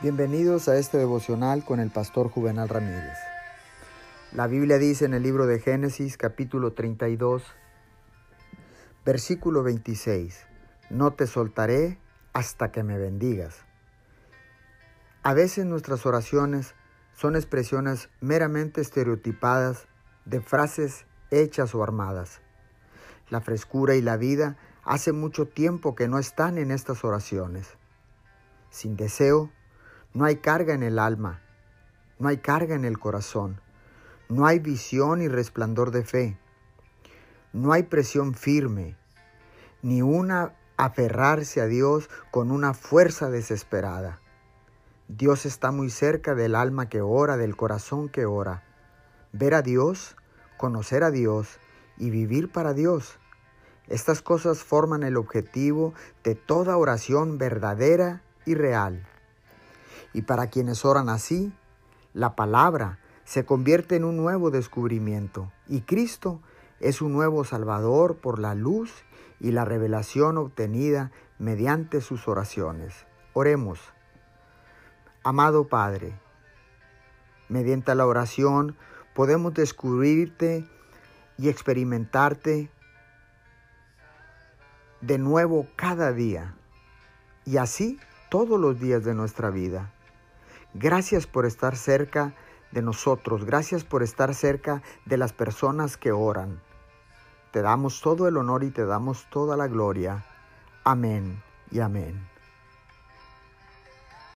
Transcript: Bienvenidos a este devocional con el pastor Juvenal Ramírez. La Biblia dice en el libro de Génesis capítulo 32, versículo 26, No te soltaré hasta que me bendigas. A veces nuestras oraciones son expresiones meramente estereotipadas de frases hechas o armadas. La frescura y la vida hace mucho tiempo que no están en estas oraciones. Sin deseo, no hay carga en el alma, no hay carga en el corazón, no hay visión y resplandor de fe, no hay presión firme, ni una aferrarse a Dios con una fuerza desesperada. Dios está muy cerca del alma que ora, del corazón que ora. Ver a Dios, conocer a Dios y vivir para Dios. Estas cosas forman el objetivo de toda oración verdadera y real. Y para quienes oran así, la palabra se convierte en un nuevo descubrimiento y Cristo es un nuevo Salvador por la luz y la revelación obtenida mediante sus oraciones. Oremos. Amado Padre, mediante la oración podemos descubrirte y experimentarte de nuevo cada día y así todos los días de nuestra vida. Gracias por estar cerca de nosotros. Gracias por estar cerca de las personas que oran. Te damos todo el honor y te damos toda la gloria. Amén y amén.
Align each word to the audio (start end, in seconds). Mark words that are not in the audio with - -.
Bienvenidos 0.00 0.68
a 0.68 0.76
este 0.76 0.96
devocional 0.96 1.64
con 1.64 1.80
el 1.80 1.90
pastor 1.90 2.30
Juvenal 2.30 2.68
Ramírez. 2.68 3.18
La 4.30 4.46
Biblia 4.46 4.78
dice 4.78 5.06
en 5.06 5.12
el 5.12 5.24
libro 5.24 5.48
de 5.48 5.58
Génesis 5.58 6.16
capítulo 6.16 6.72
32, 6.72 7.42
versículo 9.04 9.64
26, 9.64 10.46
No 10.90 11.14
te 11.14 11.26
soltaré 11.26 11.98
hasta 12.32 12.70
que 12.70 12.84
me 12.84 12.96
bendigas. 12.96 13.56
A 15.24 15.34
veces 15.34 15.66
nuestras 15.66 16.06
oraciones 16.06 16.76
son 17.12 17.34
expresiones 17.34 18.08
meramente 18.20 18.80
estereotipadas 18.80 19.88
de 20.26 20.40
frases 20.40 21.06
hechas 21.32 21.74
o 21.74 21.82
armadas. 21.82 22.40
La 23.30 23.40
frescura 23.40 23.96
y 23.96 24.00
la 24.00 24.16
vida 24.16 24.58
hace 24.84 25.10
mucho 25.10 25.48
tiempo 25.48 25.96
que 25.96 26.06
no 26.06 26.20
están 26.20 26.56
en 26.56 26.70
estas 26.70 27.02
oraciones. 27.02 27.66
Sin 28.70 28.96
deseo, 28.96 29.50
no 30.14 30.24
hay 30.24 30.36
carga 30.36 30.74
en 30.74 30.82
el 30.82 30.98
alma, 30.98 31.42
no 32.18 32.28
hay 32.28 32.38
carga 32.38 32.74
en 32.74 32.84
el 32.84 32.98
corazón, 32.98 33.60
no 34.28 34.46
hay 34.46 34.58
visión 34.58 35.22
y 35.22 35.28
resplandor 35.28 35.90
de 35.90 36.04
fe, 36.04 36.38
no 37.52 37.72
hay 37.72 37.84
presión 37.84 38.34
firme, 38.34 38.96
ni 39.82 40.02
una 40.02 40.54
aferrarse 40.76 41.60
a 41.60 41.66
Dios 41.66 42.08
con 42.30 42.50
una 42.50 42.72
fuerza 42.72 43.30
desesperada. 43.30 44.20
Dios 45.08 45.46
está 45.46 45.72
muy 45.72 45.90
cerca 45.90 46.34
del 46.34 46.54
alma 46.54 46.88
que 46.88 47.00
ora, 47.00 47.36
del 47.36 47.56
corazón 47.56 48.08
que 48.08 48.26
ora. 48.26 48.62
Ver 49.32 49.54
a 49.54 49.62
Dios, 49.62 50.16
conocer 50.56 51.02
a 51.02 51.10
Dios 51.10 51.58
y 51.96 52.10
vivir 52.10 52.52
para 52.52 52.74
Dios. 52.74 53.18
Estas 53.88 54.20
cosas 54.20 54.62
forman 54.62 55.02
el 55.02 55.16
objetivo 55.16 55.94
de 56.22 56.34
toda 56.34 56.76
oración 56.76 57.38
verdadera 57.38 58.22
y 58.44 58.54
real. 58.54 59.06
Y 60.12 60.22
para 60.22 60.48
quienes 60.48 60.84
oran 60.84 61.08
así, 61.08 61.52
la 62.14 62.34
palabra 62.34 62.98
se 63.24 63.44
convierte 63.44 63.96
en 63.96 64.04
un 64.04 64.16
nuevo 64.16 64.50
descubrimiento 64.50 65.52
y 65.68 65.82
Cristo 65.82 66.40
es 66.80 67.02
un 67.02 67.12
nuevo 67.12 67.44
Salvador 67.44 68.16
por 68.16 68.38
la 68.38 68.54
luz 68.54 68.90
y 69.38 69.52
la 69.52 69.64
revelación 69.64 70.38
obtenida 70.38 71.10
mediante 71.38 72.00
sus 72.00 72.26
oraciones. 72.26 73.06
Oremos. 73.34 73.80
Amado 75.22 75.68
Padre, 75.68 76.18
mediante 77.48 77.94
la 77.94 78.06
oración 78.06 78.76
podemos 79.14 79.52
descubrirte 79.52 80.64
y 81.36 81.48
experimentarte 81.48 82.70
de 85.00 85.18
nuevo 85.18 85.66
cada 85.76 86.12
día 86.12 86.54
y 87.44 87.58
así 87.58 88.00
todos 88.30 88.58
los 88.58 88.80
días 88.80 89.04
de 89.04 89.14
nuestra 89.14 89.50
vida. 89.50 89.92
Gracias 90.80 91.26
por 91.26 91.44
estar 91.44 91.74
cerca 91.76 92.34
de 92.70 92.82
nosotros. 92.82 93.44
Gracias 93.44 93.82
por 93.82 94.04
estar 94.04 94.32
cerca 94.32 94.80
de 95.06 95.16
las 95.16 95.32
personas 95.32 95.96
que 95.96 96.12
oran. 96.12 96.60
Te 97.50 97.62
damos 97.62 98.00
todo 98.00 98.28
el 98.28 98.36
honor 98.36 98.62
y 98.62 98.70
te 98.70 98.84
damos 98.84 99.26
toda 99.28 99.56
la 99.56 99.66
gloria. 99.66 100.24
Amén 100.84 101.42
y 101.72 101.80
amén. 101.80 102.28